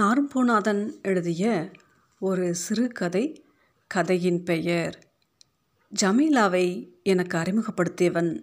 [0.00, 1.70] நாரும்பூநாதன் எழுதிய
[2.18, 3.44] ஒரு சிறுகதை
[3.86, 4.98] கதையின் பெயர்
[6.02, 8.40] ஜமீலாவை எனக்கு அறிமுகப்படுத்தியவன்.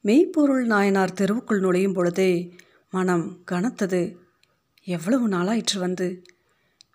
[0.00, 2.54] மெய்ப்பொருள் நாயனார் தெருவுக்குள் நுழையும் பொழுதே
[2.90, 4.16] மனம் கனத்தது.
[4.82, 6.22] எவ்வளவு நாளாயிற்று வந்து.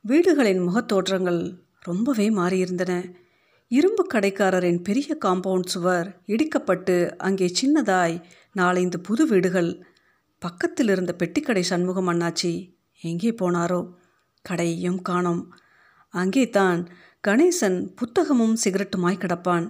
[0.02, 3.14] வீடுகளின் முகத்தோற்றங்கள் ரொம்பவே மாறியிருந்தன.
[3.68, 9.86] இரும்பு கடைக்காரரின் பெரிய காம்பவுண்ட் சுவர் இடிக்கப்பட்டு அங்கே சின்னதாய் நாலைந்து புது வீடுகள்
[10.44, 12.52] பக்கத்தில் இருந்த பெட்டிக்கடை சண்முகம் அண்ணாச்சி
[13.02, 13.82] எங்கே போனாரோ?
[14.46, 15.44] கடையையும் காணோம்.
[16.14, 16.80] அங்கே தான்
[17.28, 19.66] கணேசன் புத்தகமும் சிகரெட்டுமாய் கிடப்பான்.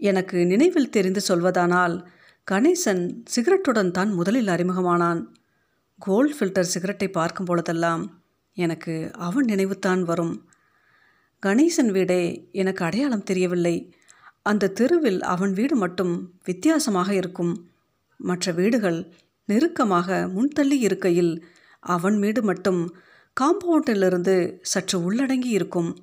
[0.00, 1.94] எனக்கு நினைவில் தெரிந்து சொல்வதானால்
[2.46, 3.02] கணேசன்
[3.34, 5.20] சிகரெட்டுடன் தான் முதலில் அறிமுகமானான்.
[5.98, 8.02] கோல்ட் ஃபில்டர் சிகரெட்டை பார்க்கும் பொழுதெல்லாம்
[8.56, 10.34] எனக்கு அவன் நினைவுத்தான் வரும்.
[11.42, 12.22] கணேசன் வீடே
[12.52, 13.76] எனக்கு அடையாளம் தெரியவில்லை.
[14.42, 17.52] அந்த தெருவில் அவன் வீடு மட்டும் வித்தியாசமாக இருக்கும்.
[18.20, 18.98] மற்ற வீடுகள்
[19.44, 21.46] நெருக்கமாக முன்தள்ளி இருக்கையில்
[21.80, 22.96] அவன் மீது மட்டும்
[23.40, 25.96] காம்பவுண்டிலிருந்து சற்று உள்ளடங்கி இருக்கும்.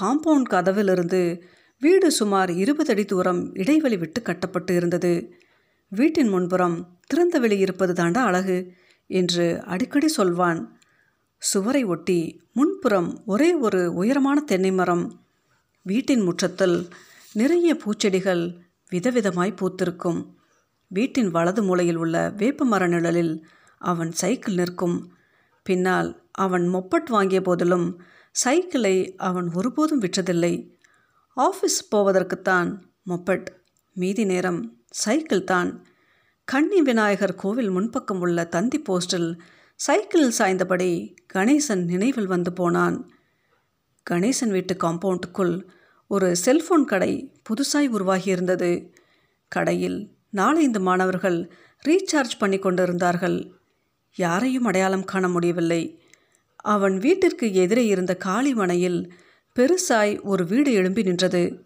[0.00, 1.42] காம்பவுண்ட் கதவிலிருந்து
[1.78, 5.34] வீடு சுமார் இருபது அடி தூரம் இடைவெளி விட்டு கட்டப்பட்டு இருந்தது.
[5.88, 8.72] வீட்டின் முன்புறம் திறந்த வெளி இருப்பது தாண்டா அழகு
[9.06, 10.80] என்று அடிக்கடி சொல்வான்.
[11.38, 15.22] சுவரை ஒட்டி முன்புறம் ஒரே ஒரு உயரமான தென்னை மரம்.
[15.82, 16.88] வீட்டின் முற்றத்தில்
[17.32, 18.56] நிறைய பூச்செடிகள்
[18.90, 20.20] விதவிதமாய் பூத்திருக்கும்.
[20.96, 23.34] வீட்டின் வலது மூலையில் உள்ள வேப்ப மர நிழலில்
[23.80, 24.96] அவன் சைக்கிள் நிற்கும்.
[25.66, 27.86] பின்னால் அவன் மொப்பட் வாங்கிய போதிலும்
[28.30, 28.96] சைக்கிளை
[29.28, 30.54] அவன் ஒருபோதும் விற்றதில்லை.
[31.36, 32.70] ஆஃபீஸ் போவதற்குத்தான்
[33.08, 33.48] மொப்பட்
[33.96, 34.60] மீதி நேரம்
[35.04, 35.70] சைக்கிள் தான்.
[36.48, 39.30] கன்னி விநாயகர் கோவில் முன்பக்கம் உள்ள தந்தி போஸ்டில்
[39.80, 40.90] சைக்கிளில் சாய்ந்தபடி
[41.34, 42.96] கணேசன் நினைவில் வந்து போனான்.
[44.06, 45.54] கணேசன் வீட்டு காம்பவுண்டுக்குள்
[46.10, 47.12] ஒரு செல்போன் கடை
[47.48, 48.70] புதுசாய் உருவாகியிருந்தது.
[49.52, 50.00] கடையில்
[50.36, 51.52] நாளைந்து மாணவர்கள்
[51.88, 53.52] ரீசார்ஜ் பண்ணி கொண்டிருந்தார்கள்.
[54.14, 56.02] யாரையும் அடையாளம் காண முடியவில்லை.
[56.56, 59.12] அவன் வீட்டிற்கு எதிரே இருந்த காளி மனையில்
[59.56, 61.64] பெருசாய் ஒரு வீடு எழும்பி நின்றது.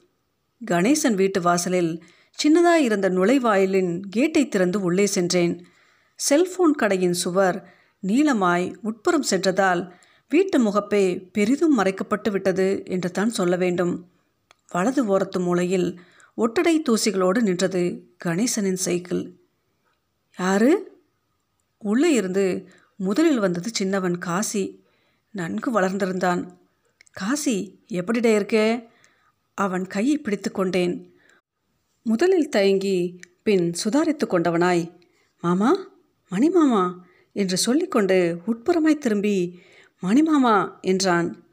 [0.70, 2.02] கணேசன் வீட்டு வாசலில்
[2.38, 5.66] சின்னதாய் இருந்த நுழைவாயிலின் கேட்டை திறந்து உள்ளே சென்றேன்.
[6.14, 7.72] செல்போன் கடையின் சுவர்
[8.06, 9.94] நீளமாய் உட்புறம் சென்றதால்
[10.28, 14.10] வீட்டு முகப்பே பெரிதும் மறைக்கப்பட்டு விட்டது என்று தான் சொல்ல வேண்டும்.
[14.70, 16.00] வலது ஓரத்து மூலையில்
[16.36, 19.32] ஒட்டடை தூசிகளோடு நின்றது கணேசனின் சைக்கிள்.
[20.38, 21.00] யாரு?
[21.78, 24.84] உள்ளே இருந்து முதலில் வந்தது சின்னவன் காசி.
[25.30, 26.56] நன்கு வளர்ந்திருந்தான்.
[27.12, 28.88] காசி எப்படிடே இருக்கே?
[29.54, 31.14] அவன் கையை பிடித்து கொண்டேன்.
[32.02, 34.92] முதலில் தயங்கி பின் சுதாரித்து கொண்டவனாய்
[35.40, 35.90] மாமா
[36.30, 36.94] மணிமாமா
[37.32, 39.60] என்று சொல்லிக்கொண்டு உட்புறமாய் திரும்பி
[40.02, 41.44] மணிமாமா என்றான்.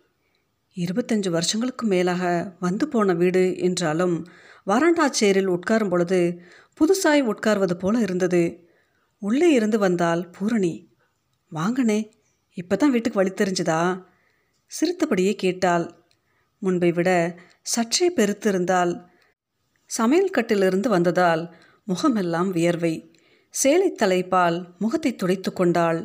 [0.75, 4.27] இருபத்தஞ்சு வருஷங்களுக்கு மேலாக வந்து போன வீடு என்றாலும்
[4.65, 6.41] வராண்டா சேரில் உட்காரும் பொழுது
[6.79, 8.67] புதுசாய் உட்கார்வது போல இருந்தது.
[9.17, 10.89] உள்ளே இருந்து வந்தால் பூரணி.
[11.51, 12.09] வாங்கனே
[12.53, 14.03] இப்போ தான் வீட்டுக்கு வழி தெரிஞ்சுதா?
[14.65, 15.93] சிரித்தபடியே கேட்டாள்.
[16.57, 19.05] முன்பை விட சற்றே பெருத்திருந்தால்
[19.85, 23.19] சமையல் கட்டிலிருந்து வந்ததால் முகமெல்லாம் வியர்வை.
[23.49, 25.99] சேலை தலைப்பால் முகத்தை துடைத்து கொண்டாள்.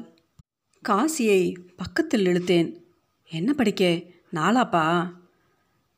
[0.88, 2.84] காசியை பக்கத்தில் இழுத்தேன்.
[3.30, 3.84] என்ன படிக்க?
[4.32, 5.12] நாலாப்பா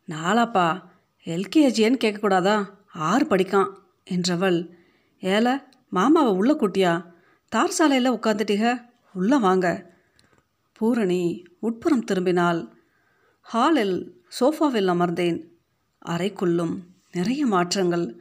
[0.08, 0.89] நாலாப்பா
[1.24, 2.66] எல்கேஜின்னு கேட்கக்கூடாதா?
[2.92, 3.72] ஆறு படிக்கான்
[4.10, 4.68] என்றவள்.
[5.20, 7.04] ஏல மாமாவை உள்ள கூட்டியா?
[7.48, 9.94] தார் சாலையில் உட்காந்துட்டீங்க உள்ளே வாங்க.
[10.72, 12.68] பூரணி உட்புறம் திரும்பினாள்.
[13.40, 15.44] ஹாலில் சோஃபாவில் அமர்ந்தேன்.
[16.06, 16.76] அறைக்குள்ளும்
[17.12, 18.20] நிறைய மாற்றங்கள்.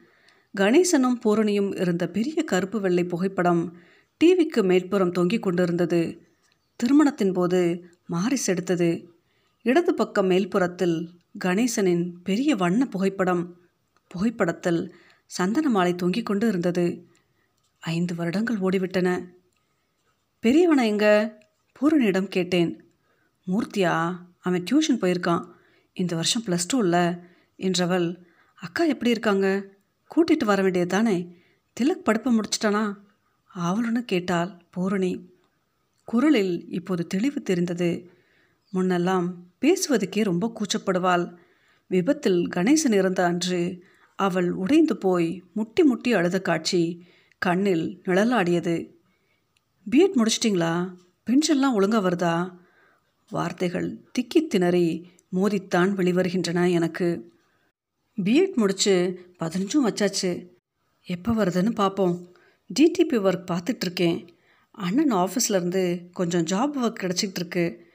[0.60, 3.78] கணேசனும் பூரணியும் இருந்த பெரிய கருப்பு வெள்ளை புகைப்படம்
[4.24, 6.28] டிவிக்கு மேற்புறம் தொங்கிக் கொண்டிருந்தது.
[6.76, 9.10] திருமணத்தின் போது மாரிஸ் எடுத்தது
[9.62, 11.08] இடது பக்கம் மேல்புறத்தில்
[11.46, 13.58] கணேசனின் பெரிய வண்ண புகைப்படம்
[14.08, 14.96] புகைப்படத்தில்
[15.26, 17.08] சந்தன மாலை தொங்கிக் கொண்டு இருந்தது.
[17.80, 19.26] ஐந்து வருடங்கள் ஓடிவிட்டன.
[20.42, 21.38] பெரியவனை எங்க?
[21.80, 22.84] பூரணியிடம் கேட்டேன்.
[23.48, 25.46] மூர்த்தியா அவன் டியூஷன் போயிருக்கான்.
[25.94, 27.20] இந்த வருஷம் ப்ளஸ் டூவில்
[27.58, 28.18] என்றவள்
[28.56, 29.66] அக்கா எப்படி இருக்காங்க?
[30.16, 31.38] கூட்டிகிட்டு வர வேண்டியது தானே
[31.80, 32.96] திலக் படுப்பை முடிச்சிட்டானா?
[33.56, 35.34] அவளுன்னு கேட்டாள் பூரணி.
[36.04, 38.12] குரலில் இப்போது தெளிவு தெரிந்தது.
[38.74, 41.36] முன்னெல்லாம் பேசுவதுக்கே ரொம்ப கூச்சப்படுவாள்.
[41.88, 43.84] விபத்தில் கணேசன் இறந்த அன்று
[44.16, 47.06] அவள் உடைந்து போய் முட்டி முட்டி அழுத காட்சி
[47.38, 48.90] கண்ணில் நிழலாடியது.
[49.92, 50.94] பிஎட் முடிச்சிட்டிங்களா?
[51.26, 52.58] பென்ஷன்லாம் ஒழுங்காக வருதா?
[53.30, 57.34] வார்த்தைகள் திக்கி திணறி மோதித்தான் வெளிவருகின்றன எனக்கு.
[58.24, 60.48] பிஎட் முடித்து பதினஞ்சும் வச்சாச்சு.
[61.04, 62.36] எப்போ வருதுன்னு பார்ப்போம்
[62.80, 64.28] டிடிபி ஒர்க் பார்த்துட்ருக்கேன்
[64.72, 67.89] அண்ணன் ஆஃபீஸ்லேருந்து கொஞ்சம் ஜாப் ஒர்க் கிடச்சிக்கிட்டு இருக்கு.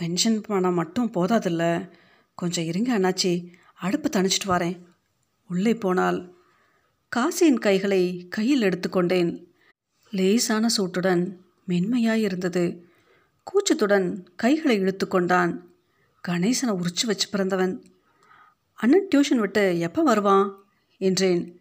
[0.00, 1.90] பென்ஷன் பணம் மட்டும் போதாதில்ல.
[2.34, 4.78] கொஞ்சம் இருங்க அண்ணாச்சி அடுப்பு தணிச்சிட்டு வரேன்.
[5.48, 6.18] உள்ளே போனால்
[7.16, 9.44] காசியின் கைகளை கையில் எடுத்துக்கொண்டேன்.
[10.10, 11.36] லேசான சூட்டுடன்
[11.68, 12.80] மென்மையாயிருந்தது
[13.44, 15.70] கூச்சத்துடன் கைகளை இழுத்து கொண்டான்
[16.28, 17.74] கணேசனை உரிச்சு வச்சு பிறந்தவன்.
[18.74, 20.64] அண்ணன் டியூஷன் விட்டு எப்போ வருவான்?
[20.98, 21.60] என்றேன்.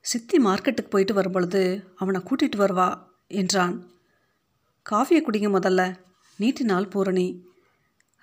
[0.00, 2.88] சித்தி மார்க்கெட்டுக்கு போயிட்டு வரும்பொழுது அவனை கூட்டிகிட்டு வருவா
[3.26, 3.90] என்றான்.
[4.90, 6.06] காஃபியை குடிங்க முதல்ல.
[6.42, 7.28] நீட்டினால் பூரணி.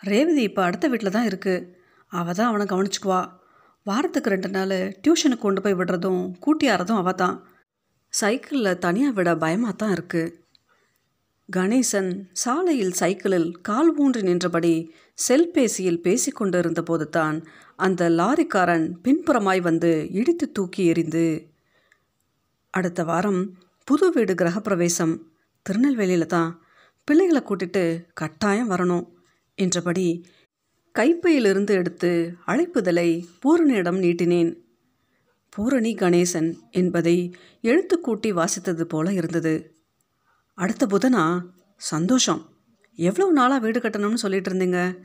[0.02, 1.66] ரேவதி இப்போ அடுத்த வீட்டில் தான் இருக்குது
[2.12, 3.22] அவள் தான் அவனை கவனிச்சுக்குவா.
[3.86, 7.36] வாரத்துக்கு ரெண்டு நாள் டியூஷனுக்கு கொண்டு போய் விடுறதும் கூட்டியாரதும் அவள் தான்.
[8.14, 10.34] சைக்கிளில் தனியாக விட பயமாக தான் இருக்குது
[11.50, 12.12] கணேசன்
[12.44, 14.74] சாலையில் சைக்கிளில் கால் ஊன்றி நின்றபடி
[15.26, 17.38] செல்பேசியில் பேசிக்கொண்டு இருந்தபோது தான்
[17.86, 21.26] அந்த லாரிக்காரன் பின்புறமாய் வந்து இடித்து தூக்கி எறிந்து.
[22.74, 23.42] அடுத்த வாரம்
[23.88, 25.14] புது வீடு கிரகப்பிரவேசம்.
[25.66, 26.50] திருநெல்வேலியில் தான்
[27.08, 29.08] பிள்ளைகளை கூட்டிட்டு கட்டாயம் வரணும்
[29.56, 30.26] என்றபடி
[30.92, 34.56] கைப்பையிலிருந்து எடுத்து அழைப்புதலை பூரணியிடம் நீட்டினேன்.
[35.50, 39.76] பூரணி கணேசன் என்பதை எழுத்துக்கூட்டி வாசித்தது போல இருந்தது.
[40.54, 41.42] அடுத்த புதனா
[41.76, 42.50] சந்தோஷம்.
[42.96, 44.98] எவ்வளோ நாளாக வீடு கட்டணும்னு சொல்லிட்டு இருந்தீங்க?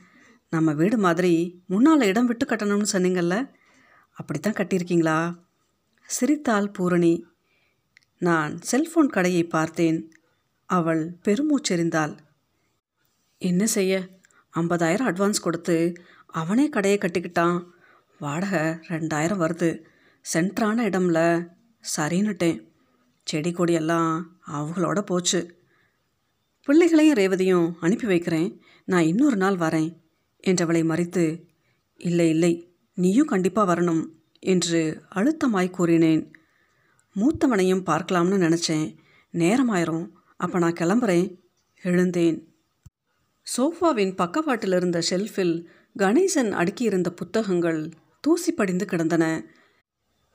[0.50, 3.50] நம்ம வீடு மாதிரி முன்னால் இடம் விட்டு கட்டணும்னு சொன்னீங்கல்ல?
[4.12, 5.38] அப்படித்தான் கட்டியிருக்கீங்களா?
[6.03, 7.25] சிரித்தாள் பூரணி.
[8.19, 10.12] நான் செல்ஃபோன் கடையை பார்த்தேன்.
[10.70, 12.12] அவள் பெருமூச்செறிந்தாள்.
[13.38, 14.08] என்ன செய்ய?
[14.56, 15.76] ஐம்பதாயிரம் அட்வான்ஸ் கொடுத்து
[16.26, 17.56] அவனே கடையை கட்டிக்கிட்டான்.
[18.19, 19.70] வாடகை ரெண்டாயிரம் வருது.
[20.34, 21.49] சென்ட்ரான இடம்ல
[21.96, 22.58] சரின்னுட்டேன்.
[23.25, 25.40] செடி கொடியெல்லாம் அவங்களோட போச்சு.
[26.64, 28.50] பிள்ளைகளையும் ரேவதியும் அனுப்பி வைக்கிறேன்.
[28.84, 29.90] நான் இன்னொரு நாள் வரேன்
[30.46, 31.25] என்றவளை மறித்து
[31.96, 32.52] இல்லை இல்லை
[32.94, 34.05] நீயும் கண்டிப்பாக வரணும்
[34.38, 36.25] என்று அழுத்தமாய் கூறினேன்.
[37.17, 38.87] மூத்தவனையும் பார்க்கலாம்னு நினச்சேன்.
[39.32, 40.08] நேரமாயிரும்.
[40.40, 41.38] அப்போ நான் கிளம்புறேன்.
[41.82, 42.54] எழுந்தேன்.
[43.56, 45.64] சோஃபாவின் பக்கவாட்டில் இருந்த ஷெல்ஃபில்
[45.98, 47.88] கணேசன் அடுக்கியிருந்த புத்தகங்கள்
[48.20, 49.44] தூசி படிந்து கிடந்தன.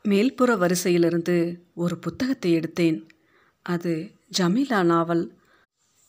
[0.03, 3.07] மேல்புற வரிசையிலிருந்து ஒரு புத்தகத்தை எடுத்தேன்.
[3.61, 5.35] அது ஜமீலா நாவல்.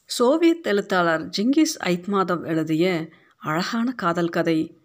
[0.05, 4.79] சோவியத் எழுத்தாளர் ஜிங்கிஸ் ஐத்மாதவ் எழுதிய அழகான காதல் கதை.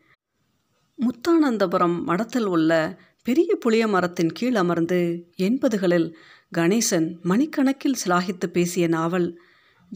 [0.97, 6.13] முத்தானந்தபுரம் மடத்தில் உள்ள பெரிய புளிய மரத்தின் கீழ் அமர்ந்து எண்பதுகளில்
[6.57, 9.41] கணேசன் மணிக்கணக்கில் சிலாகித்து பேசிய நாவல்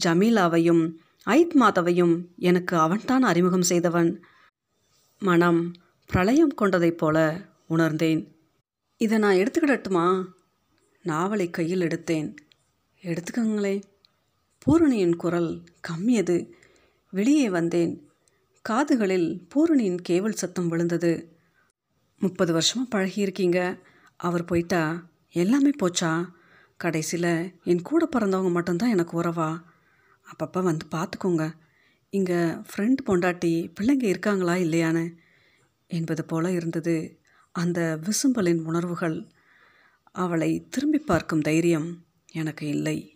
[0.04, 0.92] ஜமீலாவையும்
[1.22, 4.24] ஐத் மாதவையும் எனக்கு அவன்தான் அறிமுகம் செய்தவன்.
[5.18, 5.72] மனம்
[6.06, 8.36] பிரளயம் கொண்டதைப் போல உணர்ந்தேன்.
[8.96, 10.24] இதை நான் எடுத்துக்கிடட்டுமா?
[11.02, 12.34] நாவலை கையில் எடுத்தேன்.
[13.02, 13.82] எடுத்துக்கங்களே.
[14.58, 16.50] பூரணியின் குரல் கம்மியது.
[17.10, 18.08] வெளியே வந்தேன்.
[18.62, 21.36] காதுகளில் பூரணியின் கேவல் சத்தம் விழுந்தது.
[22.18, 23.78] முப்பது வருஷமாக பழகியிருக்கீங்க.
[24.16, 25.06] அவர் போயிட்டா?
[25.30, 26.34] எல்லாமே போச்சா?
[26.76, 29.62] கடைசியில் என் கூட பிறந்தவங்க மட்டும்தான் எனக்கு உறவா?
[30.26, 31.54] அப்பப்போ வந்து பார்த்துக்கோங்க
[32.10, 35.14] இங்கே ஃப்ரெண்ட் பொண்டாட்டி பிள்ளைங்க இருக்காங்களா இல்லையான்னு?
[35.86, 37.20] என்பது போல இருந்தது
[37.52, 39.26] அந்த விசும்பலின் உணர்வுகள்.
[40.12, 43.15] அவளை திரும்பி பார்க்கும் தைரியம் எனக்கு இல்லை.